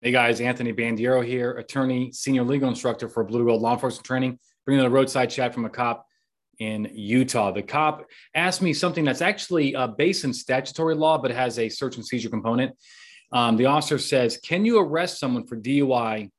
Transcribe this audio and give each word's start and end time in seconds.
Hey 0.00 0.12
guys, 0.12 0.40
Anthony 0.40 0.72
Bandiero 0.72 1.26
here, 1.26 1.54
attorney, 1.54 2.12
senior 2.12 2.44
legal 2.44 2.68
instructor 2.68 3.08
for 3.08 3.24
Blue 3.24 3.44
Gold 3.44 3.62
Law 3.62 3.72
Enforcement 3.72 4.06
Training, 4.06 4.38
bringing 4.64 4.86
a 4.86 4.88
roadside 4.88 5.28
chat 5.28 5.52
from 5.52 5.64
a 5.64 5.68
cop 5.68 6.06
in 6.60 6.88
Utah. 6.94 7.50
The 7.50 7.64
cop 7.64 8.06
asked 8.32 8.62
me 8.62 8.72
something 8.72 9.04
that's 9.04 9.22
actually 9.22 9.74
uh, 9.74 9.88
based 9.88 10.22
in 10.22 10.32
statutory 10.32 10.94
law, 10.94 11.18
but 11.18 11.32
has 11.32 11.58
a 11.58 11.68
search 11.68 11.96
and 11.96 12.06
seizure 12.06 12.28
component. 12.28 12.76
Um, 13.32 13.56
the 13.56 13.66
officer 13.66 13.98
says, 13.98 14.36
Can 14.36 14.64
you 14.64 14.78
arrest 14.78 15.18
someone 15.18 15.48
for 15.48 15.56
DUI 15.56 16.30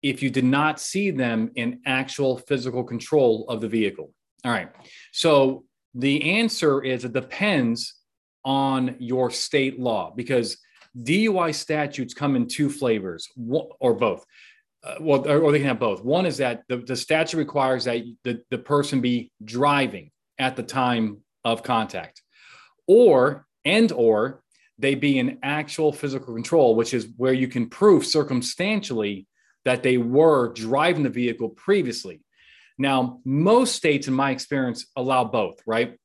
if 0.00 0.22
you 0.22 0.30
did 0.30 0.44
not 0.44 0.78
see 0.78 1.10
them 1.10 1.50
in 1.56 1.80
actual 1.84 2.38
physical 2.38 2.84
control 2.84 3.44
of 3.48 3.60
the 3.60 3.68
vehicle? 3.68 4.12
All 4.44 4.52
right. 4.52 4.68
So 5.10 5.64
the 5.94 6.38
answer 6.38 6.80
is 6.80 7.04
it 7.04 7.12
depends 7.12 7.96
on 8.44 8.94
your 9.00 9.32
state 9.32 9.80
law 9.80 10.12
because 10.14 10.58
DUI 10.96 11.54
statutes 11.54 12.14
come 12.14 12.36
in 12.36 12.46
two 12.46 12.70
flavors, 12.70 13.28
or 13.80 13.94
both. 13.94 14.24
Uh, 14.84 14.94
well, 15.00 15.28
or 15.28 15.50
they 15.50 15.58
can 15.58 15.66
have 15.66 15.80
both. 15.80 16.04
One 16.04 16.24
is 16.24 16.36
that 16.36 16.62
the, 16.68 16.76
the 16.76 16.96
statute 16.96 17.36
requires 17.36 17.84
that 17.84 18.04
the, 18.22 18.42
the 18.50 18.58
person 18.58 19.00
be 19.00 19.32
driving 19.44 20.12
at 20.38 20.54
the 20.54 20.62
time 20.62 21.18
of 21.44 21.62
contact, 21.62 22.22
or 22.86 23.46
and 23.64 23.90
or 23.90 24.42
they 24.78 24.94
be 24.94 25.18
in 25.18 25.38
actual 25.42 25.92
physical 25.92 26.32
control, 26.32 26.76
which 26.76 26.94
is 26.94 27.08
where 27.16 27.32
you 27.32 27.48
can 27.48 27.68
prove 27.68 28.06
circumstantially 28.06 29.26
that 29.64 29.82
they 29.82 29.98
were 29.98 30.52
driving 30.52 31.02
the 31.02 31.10
vehicle 31.10 31.48
previously. 31.48 32.20
Now, 32.78 33.20
most 33.24 33.74
states, 33.74 34.06
in 34.06 34.14
my 34.14 34.30
experience, 34.30 34.86
allow 34.94 35.24
both. 35.24 35.60
Right? 35.66 35.96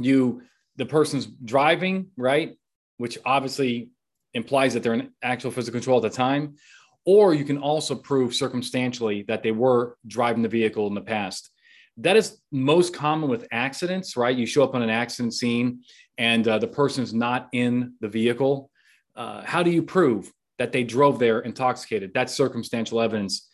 You 0.00 0.42
the 0.76 0.86
person's 0.86 1.26
driving, 1.26 2.08
right? 2.16 2.56
Which 2.96 3.18
obviously 3.24 3.90
implies 4.34 4.74
that 4.74 4.82
they're 4.82 4.94
in 4.94 5.10
actual 5.22 5.50
physical 5.50 5.78
control 5.78 6.04
at 6.04 6.10
the 6.10 6.16
time, 6.16 6.56
or 7.04 7.34
you 7.34 7.44
can 7.44 7.58
also 7.58 7.94
prove 7.94 8.34
circumstantially 8.34 9.22
that 9.22 9.42
they 9.42 9.52
were 9.52 9.96
driving 10.06 10.42
the 10.42 10.48
vehicle 10.48 10.86
in 10.86 10.94
the 10.94 11.00
past. 11.00 11.50
That 11.96 12.16
is 12.16 12.38
most 12.52 12.94
common 12.94 13.28
with 13.28 13.46
accidents, 13.52 14.16
right? 14.16 14.36
You 14.36 14.46
show 14.46 14.62
up 14.62 14.74
on 14.74 14.82
an 14.82 14.90
accident 14.90 15.34
scene 15.34 15.82
and 16.18 16.46
uh, 16.46 16.58
the 16.58 16.68
person 16.68 17.02
is 17.02 17.12
not 17.12 17.48
in 17.52 17.94
the 18.00 18.08
vehicle. 18.08 18.70
Uh, 19.16 19.42
how 19.44 19.62
do 19.62 19.70
you 19.70 19.82
prove 19.82 20.30
that 20.58 20.72
they 20.72 20.84
drove 20.84 21.18
there 21.18 21.40
intoxicated? 21.40 22.12
That's 22.14 22.34
circumstantial 22.34 23.00
evidence. 23.00 23.48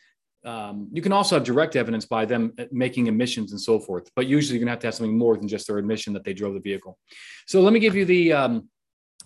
Um, 0.44 0.88
you 0.92 1.02
can 1.02 1.12
also 1.12 1.36
have 1.36 1.44
direct 1.44 1.74
evidence 1.74 2.04
by 2.06 2.24
them 2.24 2.54
making 2.70 3.08
admissions 3.08 3.50
and 3.50 3.60
so 3.60 3.80
forth, 3.80 4.08
but 4.14 4.26
usually 4.26 4.58
you're 4.58 4.64
going 4.64 4.68
to 4.68 4.72
have 4.72 4.80
to 4.80 4.86
have 4.88 4.94
something 4.94 5.18
more 5.18 5.36
than 5.36 5.48
just 5.48 5.66
their 5.66 5.78
admission 5.78 6.12
that 6.12 6.24
they 6.24 6.34
drove 6.34 6.54
the 6.54 6.60
vehicle. 6.60 6.98
So 7.46 7.62
let 7.62 7.72
me 7.72 7.80
give 7.80 7.96
you 7.96 8.04
the 8.04 8.32
um, 8.32 8.68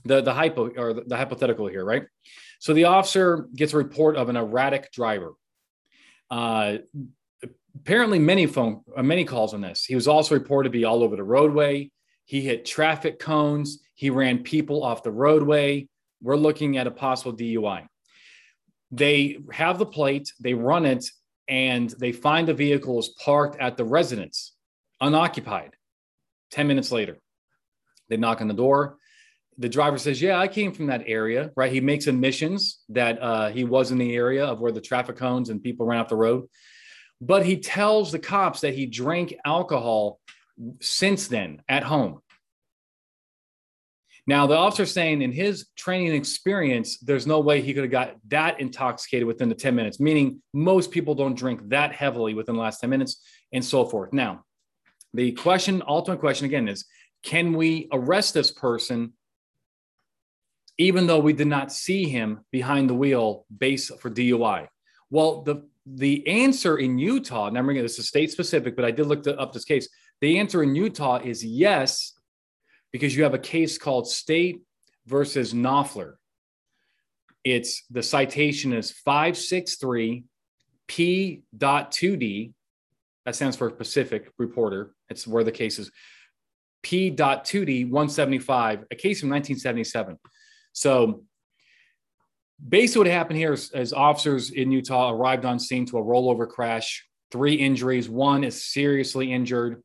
the 0.04 0.20
the 0.22 0.32
hypo 0.32 0.70
or 0.76 0.92
the, 0.94 1.02
the 1.02 1.16
hypothetical 1.16 1.66
here, 1.66 1.84
right? 1.84 2.04
So 2.58 2.74
the 2.74 2.84
officer 2.84 3.48
gets 3.54 3.72
a 3.72 3.78
report 3.78 4.16
of 4.16 4.28
an 4.28 4.36
erratic 4.36 4.92
driver. 4.92 5.32
Uh, 6.30 6.78
apparently, 7.76 8.18
many 8.18 8.46
phone 8.46 8.82
uh, 8.96 9.02
many 9.02 9.24
calls 9.24 9.54
on 9.54 9.60
this. 9.60 9.84
He 9.84 9.94
was 9.94 10.08
also 10.08 10.34
reported 10.34 10.68
to 10.68 10.78
be 10.78 10.84
all 10.84 11.02
over 11.02 11.16
the 11.16 11.24
roadway. 11.24 11.90
He 12.24 12.40
hit 12.40 12.64
traffic 12.64 13.18
cones. 13.18 13.80
He 13.94 14.10
ran 14.10 14.42
people 14.42 14.84
off 14.84 15.02
the 15.02 15.10
roadway. 15.10 15.88
We're 16.22 16.36
looking 16.36 16.76
at 16.76 16.86
a 16.86 16.90
possible 16.90 17.36
DUI. 17.36 17.86
They 18.90 19.38
have 19.52 19.78
the 19.78 19.86
plate. 19.86 20.32
They 20.40 20.54
run 20.54 20.84
it, 20.84 21.04
and 21.48 21.90
they 21.90 22.12
find 22.12 22.46
the 22.46 22.54
vehicle 22.54 22.98
is 22.98 23.08
parked 23.08 23.60
at 23.60 23.76
the 23.76 23.84
residence, 23.84 24.54
unoccupied. 25.00 25.74
Ten 26.50 26.66
minutes 26.66 26.90
later, 26.90 27.18
they 28.08 28.16
knock 28.16 28.40
on 28.40 28.48
the 28.48 28.54
door 28.54 28.98
the 29.61 29.69
driver 29.69 29.98
says, 29.98 30.20
"Yeah, 30.20 30.39
I 30.39 30.48
came 30.48 30.72
from 30.72 30.86
that 30.86 31.05
area." 31.06 31.53
Right? 31.55 31.70
He 31.70 31.80
makes 31.80 32.06
admissions 32.06 32.80
that 32.89 33.22
uh, 33.22 33.50
he 33.50 33.64
was 33.64 33.92
in 33.92 33.98
the 33.98 34.17
area 34.17 34.44
of 34.44 34.61
where 34.61 34.72
the 34.72 34.80
traffic 34.80 35.17
cones 35.17 35.50
and 35.50 35.62
people 35.62 35.86
ran 35.86 36.00
off 36.00 36.08
the 36.08 36.17
road, 36.17 36.48
but 37.20 37.44
he 37.44 37.58
tells 37.58 38.11
the 38.11 38.19
cops 38.19 38.62
that 38.62 38.74
he 38.74 38.86
drank 38.86 39.34
alcohol 39.45 40.18
since 40.80 41.29
then 41.29 41.62
at 41.68 41.84
home. 41.84 42.20
Now, 44.27 44.46
the 44.46 44.57
officer 44.57 44.86
saying 44.86 45.23
in 45.23 45.33
his 45.33 45.67
training 45.77 46.14
experience, 46.14 46.98
there's 46.98 47.27
no 47.27 47.40
way 47.40 47.61
he 47.61 47.74
could 47.74 47.84
have 47.84 47.90
got 47.90 48.17
that 48.29 48.61
intoxicated 48.61 49.27
within 49.27 49.48
the 49.48 49.55
10 49.55 49.74
minutes, 49.74 49.98
meaning 49.98 50.42
most 50.52 50.90
people 50.90 51.14
don't 51.14 51.36
drink 51.36 51.68
that 51.68 51.92
heavily 51.92 52.34
within 52.34 52.55
the 52.55 52.61
last 52.61 52.80
10 52.80 52.90
minutes 52.90 53.23
and 53.52 53.64
so 53.64 53.84
forth. 53.84 54.13
Now, 54.13 54.45
the 55.14 55.33
question, 55.33 55.83
ultimate 55.86 56.20
question 56.20 56.46
again 56.46 56.68
is 56.68 56.84
can 57.23 57.52
we 57.52 57.89
arrest 57.92 58.33
this 58.33 58.51
person 58.51 59.13
even 60.80 61.07
though 61.07 61.18
we 61.18 61.35
did 61.35 61.46
not 61.46 61.70
see 61.70 62.08
him 62.08 62.41
behind 62.51 62.89
the 62.89 62.95
wheel 62.95 63.45
base 63.55 63.91
for 64.01 64.11
DUI? 64.11 64.67
Well, 65.11 65.42
the 65.42 65.68
the 65.86 66.27
answer 66.27 66.79
in 66.79 66.98
Utah, 66.98 67.48
and 67.48 67.58
I'm 67.58 67.64
bringing 67.64 67.83
this 67.83 67.98
is 67.98 68.08
state 68.08 68.30
specific, 68.30 68.77
but 68.77 68.85
I 68.85 68.90
did 68.90 69.07
look 69.07 69.27
up 69.27 69.52
this 69.52 69.64
case. 69.64 69.89
The 70.20 70.39
answer 70.39 70.63
in 70.63 70.74
Utah 70.74 71.19
is 71.23 71.45
yes, 71.45 72.14
because 72.92 73.14
you 73.14 73.24
have 73.24 73.35
a 73.35 73.39
case 73.39 73.77
called 73.77 74.08
State 74.08 74.63
versus 75.07 75.52
Knoefler. 75.52 76.14
It's 77.45 77.85
the 77.90 78.02
citation 78.02 78.73
is 78.73 78.90
563 78.90 80.24
P.2D. 80.86 82.52
That 83.27 83.36
stands 83.36 83.57
for 83.57 83.70
Pacific 83.70 84.33
Reporter. 84.39 84.95
It's 85.08 85.27
where 85.27 85.45
the 85.45 85.52
case 85.52 85.79
is 85.79 85.90
P.2D 86.83 87.90
175, 87.90 88.85
a 88.90 88.95
case 88.95 89.20
from 89.20 89.30
1977. 89.30 90.19
So 90.73 91.25
basically, 92.67 93.08
what 93.08 93.13
happened 93.13 93.39
here 93.39 93.53
is, 93.53 93.70
is 93.73 93.92
officers 93.92 94.51
in 94.51 94.70
Utah 94.70 95.11
arrived 95.11 95.45
on 95.45 95.58
scene 95.58 95.86
to 95.86 95.98
a 95.98 96.03
rollover 96.03 96.48
crash. 96.48 97.07
Three 97.31 97.55
injuries. 97.55 98.08
One 98.08 98.45
is 98.45 98.64
seriously 98.64 99.33
injured. 99.33 99.83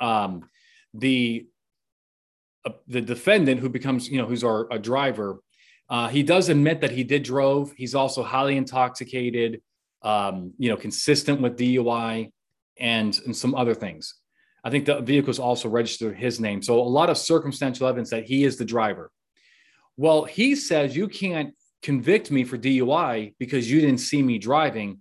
Um, 0.00 0.48
the 0.92 1.46
uh, 2.66 2.72
the 2.88 3.00
defendant 3.00 3.60
who 3.60 3.68
becomes 3.68 4.08
you 4.08 4.18
know 4.18 4.26
who's 4.26 4.42
our 4.42 4.66
a 4.72 4.78
driver 4.78 5.40
uh, 5.88 6.08
he 6.08 6.24
does 6.24 6.48
admit 6.48 6.80
that 6.80 6.90
he 6.90 7.04
did 7.04 7.22
drove 7.22 7.72
he's 7.76 7.94
also 7.94 8.22
highly 8.22 8.56
intoxicated 8.56 9.60
um, 10.02 10.52
you 10.58 10.68
know 10.68 10.76
consistent 10.76 11.40
with 11.40 11.56
dui 11.56 12.30
and 12.80 13.20
and 13.24 13.36
some 13.36 13.54
other 13.54 13.74
things 13.74 14.16
i 14.64 14.70
think 14.70 14.84
the 14.84 15.00
vehicle 15.00 15.30
is 15.30 15.38
also 15.38 15.68
registered 15.68 16.16
his 16.16 16.40
name 16.40 16.60
so 16.60 16.80
a 16.80 16.82
lot 16.82 17.08
of 17.08 17.16
circumstantial 17.16 17.86
evidence 17.86 18.10
that 18.10 18.24
he 18.24 18.42
is 18.44 18.56
the 18.56 18.64
driver 18.64 19.12
well, 19.96 20.24
he 20.24 20.54
says 20.54 20.96
you 20.96 21.08
can't 21.08 21.54
convict 21.82 22.30
me 22.30 22.44
for 22.44 22.58
DUI 22.58 23.34
because 23.38 23.70
you 23.70 23.80
didn't 23.80 23.98
see 23.98 24.22
me 24.22 24.38
driving, 24.38 25.00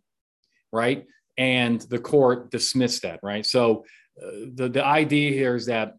right? 0.71 1.05
And 1.37 1.81
the 1.81 1.99
court 1.99 2.51
dismissed 2.51 3.01
that, 3.01 3.19
right? 3.23 3.45
So 3.45 3.85
uh, 4.21 4.29
the, 4.53 4.69
the 4.69 4.85
idea 4.85 5.31
here 5.31 5.55
is 5.55 5.65
that 5.65 5.95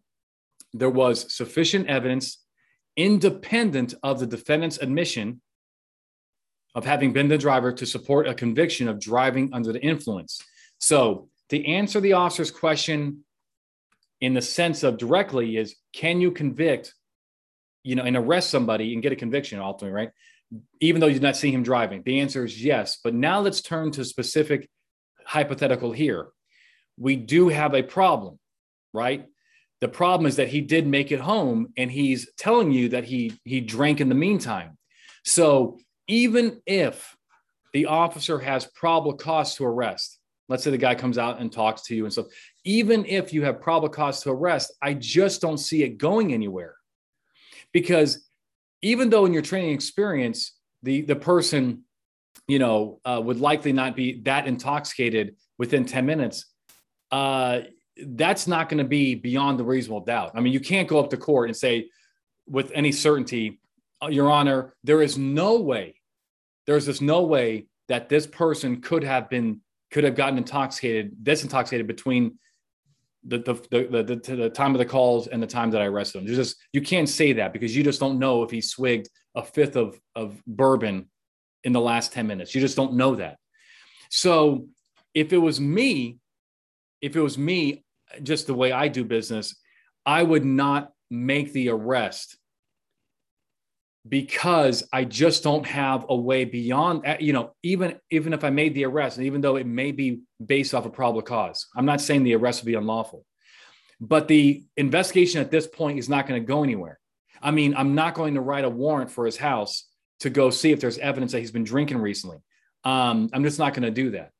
there 0.73 0.89
was 0.89 1.33
sufficient 1.33 1.87
evidence 1.87 2.43
independent 2.95 3.93
of 4.01 4.19
the 4.19 4.25
defendant's 4.25 4.79
admission 4.79 5.39
of 6.73 6.83
having 6.83 7.13
been 7.13 7.27
the 7.27 7.37
driver 7.37 7.71
to 7.71 7.85
support 7.85 8.27
a 8.27 8.33
conviction 8.33 8.87
of 8.87 8.99
driving 8.99 9.49
under 9.53 9.71
the 9.71 9.81
influence. 9.81 10.41
So, 10.79 11.29
to 11.49 11.65
answer 11.65 12.01
the 12.01 12.13
officer's 12.13 12.51
question 12.51 13.23
in 14.19 14.33
the 14.33 14.41
sense 14.41 14.83
of 14.83 14.97
directly 14.97 15.55
is 15.55 15.75
can 15.93 16.19
you 16.19 16.31
convict 16.31 16.93
you 17.87 17.95
know, 17.95 18.03
and 18.03 18.17
arrest 18.17 18.49
somebody 18.49 18.93
and 18.93 19.01
get 19.01 19.13
a 19.13 19.15
conviction 19.15 19.61
ultimately, 19.61 19.95
right? 19.95 20.09
Even 20.81 20.99
though 20.99 21.07
you 21.07 21.13
did 21.13 21.21
not 21.21 21.37
see 21.37 21.51
him 21.51 21.63
driving? 21.63 22.03
The 22.03 22.19
answer 22.19 22.43
is 22.43 22.61
yes. 22.61 22.99
But 23.01 23.13
now 23.13 23.39
let's 23.39 23.61
turn 23.61 23.91
to 23.91 24.03
specific 24.03 24.69
hypothetical 25.25 25.93
here. 25.93 26.27
We 26.97 27.15
do 27.15 27.47
have 27.47 27.73
a 27.73 27.83
problem, 27.83 28.39
right? 28.93 29.25
The 29.79 29.87
problem 29.87 30.27
is 30.27 30.35
that 30.35 30.49
he 30.49 30.59
did 30.59 30.85
make 30.85 31.13
it 31.13 31.21
home 31.21 31.69
and 31.77 31.89
he's 31.89 32.29
telling 32.37 32.73
you 32.73 32.89
that 32.89 33.05
he 33.05 33.39
he 33.45 33.61
drank 33.61 34.01
in 34.01 34.09
the 34.09 34.15
meantime. 34.15 34.77
So 35.23 35.79
even 36.09 36.61
if 36.65 37.15
the 37.71 37.85
officer 37.85 38.37
has 38.39 38.65
probable 38.65 39.13
cause 39.13 39.55
to 39.55 39.65
arrest, 39.65 40.19
let's 40.49 40.63
say 40.65 40.71
the 40.71 40.77
guy 40.77 40.95
comes 40.95 41.17
out 41.17 41.39
and 41.39 41.53
talks 41.53 41.83
to 41.83 41.95
you 41.95 42.03
and 42.03 42.11
stuff, 42.11 42.27
even 42.65 43.05
if 43.05 43.31
you 43.31 43.43
have 43.43 43.61
probable 43.61 43.89
cause 43.89 44.21
to 44.23 44.31
arrest, 44.31 44.73
I 44.81 44.93
just 44.93 45.39
don't 45.39 45.57
see 45.57 45.83
it 45.83 45.97
going 45.97 46.33
anywhere 46.33 46.76
because 47.71 48.27
even 48.81 49.09
though 49.09 49.25
in 49.25 49.33
your 49.33 49.41
training 49.41 49.71
experience 49.71 50.53
the 50.83 51.01
the 51.01 51.15
person 51.15 51.83
you 52.47 52.59
know 52.59 52.99
uh, 53.05 53.21
would 53.23 53.39
likely 53.39 53.73
not 53.73 53.95
be 53.95 54.21
that 54.21 54.47
intoxicated 54.47 55.35
within 55.57 55.85
10 55.85 56.05
minutes 56.05 56.45
uh, 57.11 57.61
that's 58.09 58.47
not 58.47 58.69
going 58.69 58.77
to 58.77 58.83
be 58.83 59.15
beyond 59.15 59.57
the 59.57 59.63
reasonable 59.63 60.01
doubt. 60.01 60.31
I 60.35 60.41
mean 60.41 60.53
you 60.53 60.59
can't 60.59 60.87
go 60.87 60.99
up 60.99 61.09
to 61.11 61.17
court 61.17 61.49
and 61.49 61.55
say 61.55 61.89
with 62.47 62.71
any 62.73 62.91
certainty 62.91 63.59
uh, 64.01 64.07
your 64.07 64.29
honor 64.29 64.75
there 64.83 65.01
is 65.01 65.17
no 65.17 65.59
way 65.59 65.95
there's 66.65 66.85
just 66.85 67.01
no 67.01 67.23
way 67.23 67.67
that 67.87 68.09
this 68.09 68.27
person 68.27 68.81
could 68.81 69.03
have 69.03 69.29
been 69.29 69.61
could 69.91 70.03
have 70.03 70.15
gotten 70.15 70.37
intoxicated 70.37 71.15
this 71.21 71.43
intoxicated 71.43 71.87
between 71.87 72.37
the 73.27 73.39
the, 73.39 73.53
the 73.69 74.03
the, 74.03 74.35
the, 74.35 74.49
time 74.49 74.73
of 74.73 74.79
the 74.79 74.85
calls 74.85 75.27
and 75.27 75.41
the 75.41 75.47
time 75.47 75.71
that 75.71 75.81
I 75.81 75.85
arrested 75.85 76.19
him. 76.19 76.25
There's 76.25 76.37
just 76.37 76.57
you 76.73 76.81
can't 76.81 77.09
say 77.09 77.33
that 77.33 77.53
because 77.53 77.75
you 77.75 77.83
just 77.83 77.99
don't 77.99 78.19
know 78.19 78.43
if 78.43 78.51
he 78.51 78.61
swigged 78.61 79.09
a 79.35 79.43
fifth 79.43 79.75
of 79.75 79.99
of 80.15 80.41
bourbon 80.47 81.09
in 81.63 81.73
the 81.73 81.81
last 81.81 82.13
10 82.13 82.27
minutes. 82.27 82.55
You 82.55 82.61
just 82.61 82.77
don't 82.77 82.93
know 82.93 83.15
that. 83.15 83.37
So 84.09 84.67
if 85.13 85.33
it 85.33 85.37
was 85.37 85.59
me, 85.59 86.17
if 87.01 87.15
it 87.15 87.21
was 87.21 87.37
me, 87.37 87.83
just 88.23 88.47
the 88.47 88.53
way 88.53 88.71
I 88.71 88.87
do 88.87 89.03
business, 89.03 89.55
I 90.05 90.23
would 90.23 90.45
not 90.45 90.93
make 91.09 91.51
the 91.51 91.69
arrest 91.69 92.37
because 94.07 94.87
I 94.93 95.03
just 95.03 95.43
don't 95.43 95.65
have 95.65 96.05
a 96.09 96.15
way 96.15 96.45
beyond, 96.45 97.05
uh, 97.05 97.17
you 97.19 97.33
know, 97.33 97.53
even 97.63 97.99
even 98.11 98.33
if 98.33 98.43
I 98.43 98.49
made 98.49 98.73
the 98.73 98.85
arrest, 98.85 99.17
and 99.17 99.25
even 99.25 99.41
though 99.41 99.55
it 99.55 99.65
may 99.65 99.91
be 99.91 100.21
based 100.43 100.73
off 100.73 100.85
a 100.85 100.89
probable 100.89 101.21
cause, 101.21 101.67
I'm 101.75 101.85
not 101.85 102.01
saying 102.01 102.23
the 102.23 102.35
arrest 102.35 102.61
would 102.61 102.67
be 102.67 102.75
unlawful, 102.75 103.25
but 103.99 104.27
the 104.27 104.63
investigation 104.75 105.41
at 105.41 105.51
this 105.51 105.67
point 105.67 105.99
is 105.99 106.09
not 106.09 106.27
going 106.27 106.41
to 106.41 106.45
go 106.45 106.63
anywhere. 106.63 106.99
I 107.41 107.51
mean, 107.51 107.75
I'm 107.75 107.95
not 107.95 108.13
going 108.13 108.35
to 108.35 108.41
write 108.41 108.65
a 108.65 108.69
warrant 108.69 109.11
for 109.11 109.25
his 109.25 109.37
house 109.37 109.87
to 110.21 110.29
go 110.29 110.49
see 110.49 110.71
if 110.71 110.79
there's 110.79 110.97
evidence 110.97 111.31
that 111.31 111.39
he's 111.39 111.51
been 111.51 111.63
drinking 111.63 111.99
recently. 111.99 112.37
Um, 112.83 113.29
I'm 113.33 113.43
just 113.43 113.59
not 113.59 113.73
going 113.73 113.83
to 113.83 113.91
do 113.91 114.11
that. 114.11 114.31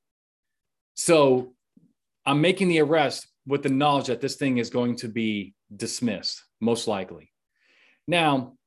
So 0.95 1.53
I'm 2.25 2.41
making 2.41 2.69
the 2.69 2.81
arrest 2.81 3.27
with 3.45 3.63
the 3.63 3.69
knowledge 3.69 4.07
that 4.07 4.21
this 4.21 4.35
thing 4.35 4.57
is 4.57 4.69
going 4.69 4.95
to 4.97 5.07
be 5.07 5.53
dismissed, 5.75 6.43
most 6.59 6.87
likely. 6.87 7.31
Now, 8.07 8.57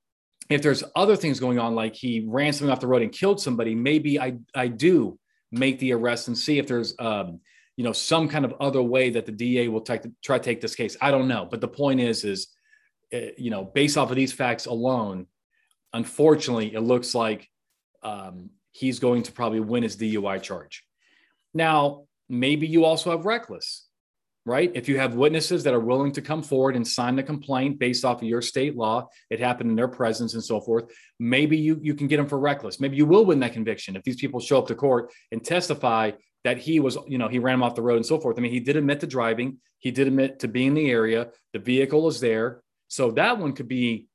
if 0.51 0.63
there's 0.63 0.83
other 0.97 1.17
things 1.17 1.39
going 1.39 1.59
on, 1.61 1.75
like 1.75 1.95
he 1.95 2.25
ran 2.27 2.53
something 2.53 2.73
off 2.73 2.81
the 2.81 2.89
road 2.89 3.03
and 3.03 3.13
killed 3.13 3.41
somebody, 3.41 3.75
maybe 3.75 4.21
I, 4.21 4.35
I 4.55 4.67
do 4.67 5.19
make 5.53 5.79
the 5.79 5.93
arrest 5.93 6.29
and 6.29 6.37
see 6.37 6.59
if 6.59 6.67
there's 6.67 6.95
um, 6.99 7.41
you 7.77 7.85
know 7.85 7.93
some 7.93 8.29
kind 8.29 8.45
of 8.45 8.55
other 8.61 8.83
way 8.83 9.11
that 9.11 9.25
the 9.25 9.33
DA 9.33 9.69
will 9.69 9.81
try 9.81 9.99
to 9.99 10.39
take 10.39 10.61
this 10.61 10.75
case. 10.75 10.97
I 11.01 11.13
don't 11.13 11.29
know, 11.29 11.47
but 11.49 11.61
the 11.61 11.69
point 11.69 12.01
is 12.01 12.25
is 12.25 12.49
uh, 13.15 13.33
you 13.39 13.51
know 13.51 13.65
based 13.65 13.97
off 13.97 14.11
of 14.11 14.17
these 14.17 14.33
facts 14.33 14.67
alone, 14.67 15.27
unfortunately, 15.93 16.75
it 16.75 16.81
looks 16.81 17.15
like 17.15 17.49
um, 18.03 18.51
he's 18.73 18.99
going 18.99 19.23
to 19.23 19.33
probably 19.33 19.61
win 19.61 19.85
his 19.85 19.97
DUI 19.97 20.43
charge. 20.43 20.85
Now, 21.55 22.07
maybe 22.29 22.67
you 22.67 22.85
also 22.85 23.11
have 23.13 23.25
reckless 23.25 23.87
right? 24.47 24.71
If 24.75 24.89
you 24.89 24.99
have 24.99 25.15
witnesses 25.15 25.65
that 25.65 25.75
are 25.75 25.81
willing 25.81 26.13
to 26.13 26.23
come 26.23 26.43
forward 26.43 26.77
and 26.77 26.87
sign 26.87 27.17
the 27.17 27.23
complaint 27.23 27.79
based 27.79 28.05
off 28.05 28.23
of 28.23 28.29
your 28.29 28.43
state 28.43 28.77
law, 28.77 29.09
it 29.29 29.39
happened 29.39 29.71
in 29.71 29.77
their 29.77 29.89
presence 29.89 30.35
and 30.35 30.43
so 30.43 30.61
forth, 30.61 30.93
maybe 31.19 31.57
you, 31.57 31.79
you 31.83 31.95
can 31.95 32.07
get 32.07 32.17
them 32.17 32.27
for 32.27 32.39
reckless. 32.39 32.81
Maybe 32.81 32.97
you 32.97 33.07
will 33.07 33.25
win 33.25 33.41
that 33.41 33.53
conviction 33.53 33.97
if 33.97 34.03
these 34.03 34.17
people 34.17 34.41
show 34.41 34.59
up 34.59 34.67
to 34.69 34.75
court 34.75 35.13
and 35.31 35.45
testify 35.45 36.13
that 36.45 36.57
he 36.57 36.81
was, 36.81 36.97
you 37.07 37.19
know, 37.19 37.29
he 37.29 37.39
ran 37.39 37.55
him 37.55 37.63
off 37.63 37.75
the 37.75 37.83
road 37.83 37.97
and 37.97 38.07
so 38.07 38.19
forth. 38.19 38.39
I 38.39 38.41
mean, 38.41 38.53
he 38.53 38.61
did 38.61 38.77
admit 38.77 39.01
to 39.01 39.07
driving, 39.07 39.59
he 39.79 39.91
did 39.91 40.07
admit 40.07 40.39
to 40.41 40.49
being 40.49 40.69
in 40.69 40.75
the 40.75 40.91
area, 40.91 41.29
the 41.53 41.59
vehicle 41.59 42.09
is 42.09 42.21
there. 42.21 42.63
So 42.89 43.11
that 43.13 43.39
one 43.39 43.53
could 43.53 43.69
be 43.69 44.09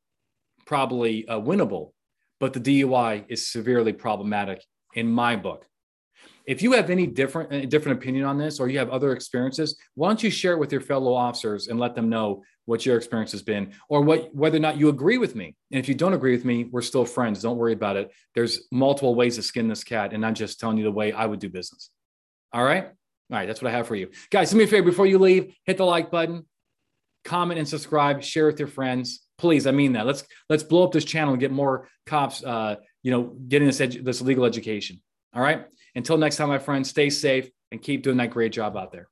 probably 0.66 1.28
uh, 1.28 1.40
winnable, 1.40 1.92
but 2.40 2.54
the 2.54 2.60
DUI 2.60 3.26
is 3.30 3.52
severely 3.52 3.94
problematic 3.94 4.64
in 4.96 5.08
my 5.08 5.36
book. 5.36 5.68
If 6.48 6.62
you 6.62 6.74
have 6.74 6.90
any 6.90 7.08
different 7.08 7.70
different 7.70 8.00
opinion 8.00 8.26
on 8.26 8.38
this, 8.38 8.60
or 8.60 8.70
you 8.70 8.78
have 8.80 8.90
other 8.90 9.14
experiences, 9.14 9.78
why 9.96 10.10
don't 10.10 10.22
you 10.22 10.30
share 10.30 10.54
it 10.54 10.60
with 10.60 10.72
your 10.72 10.82
fellow 10.82 11.14
officers 11.14 11.68
and 11.68 11.80
let 11.80 11.96
them 11.96 12.10
know 12.10 12.44
what 12.66 12.86
your 12.86 12.98
experience 12.98 13.32
has 13.32 13.42
been, 13.42 13.74
or 13.90 14.02
what 14.02 14.34
whether 14.34 14.58
or 14.58 14.62
not 14.62 14.78
you 14.78 14.90
agree 14.90 15.18
with 15.18 15.36
me. 15.36 15.56
And 15.72 15.80
if 15.80 15.88
you 15.88 15.96
don't 15.96 16.14
agree 16.14 16.36
with 16.36 16.46
me, 16.46 16.66
we're 16.66 16.82
still 16.82 17.06
friends. 17.06 17.42
Don't 17.42 17.58
worry 17.58 17.74
about 17.74 17.96
it. 17.96 18.12
There's 18.34 18.68
multiple 18.72 19.16
ways 19.16 19.36
to 19.36 19.44
skin 19.44 19.68
this 19.68 19.84
cat, 19.84 20.14
and 20.14 20.26
I'm 20.26 20.36
just 20.36 20.60
telling 20.60 20.78
you 20.78 20.84
the 20.84 20.92
way 20.92 21.12
I 21.12 21.26
would 21.26 21.40
do 21.40 21.50
business. 21.50 21.90
All 22.54 22.64
right. 22.64 22.86
All 22.86 23.38
right, 23.38 23.48
that's 23.48 23.62
what 23.62 23.74
I 23.74 23.76
have 23.76 23.88
for 23.88 23.96
you. 23.96 24.10
Guys, 24.30 24.52
do 24.52 24.58
me 24.58 24.66
a 24.66 24.68
favor 24.68 24.86
before 24.86 25.08
you 25.08 25.18
leave, 25.18 25.56
hit 25.64 25.78
the 25.78 25.84
like 25.84 26.12
button, 26.12 26.46
comment 27.24 27.58
and 27.58 27.68
subscribe, 27.68 28.22
share 28.22 28.46
with 28.46 28.60
your 28.60 28.68
friends. 28.68 29.22
Please, 29.40 29.66
I 29.66 29.72
mean 29.72 29.94
that. 29.94 30.06
Let's 30.06 30.24
let's 30.48 30.64
blow 30.64 30.84
up 30.84 30.92
this 30.92 31.06
channel 31.06 31.34
and 31.34 31.40
get 31.40 31.52
more 31.52 31.90
cops 32.06 32.44
uh, 32.44 32.76
you 33.06 33.12
know, 33.12 33.36
getting 33.48 33.68
this 33.68 33.80
edu- 33.82 34.04
this 34.04 34.20
legal 34.22 34.46
education. 34.46 35.00
All 35.34 35.42
right. 35.42 35.66
Until 35.96 36.18
next 36.18 36.36
time, 36.38 36.50
my 36.50 36.60
friends, 36.60 36.90
stay 36.90 37.10
safe 37.10 37.50
and 37.72 37.82
keep 37.82 38.04
doing 38.04 38.18
that 38.18 38.30
great 38.30 38.52
job 38.52 38.76
out 38.76 38.92
there. 38.92 39.08